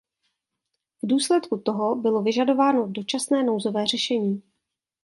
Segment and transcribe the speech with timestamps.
[1.03, 4.43] V důsledku toho bylo vyžadováno dočasné nouzové řešení.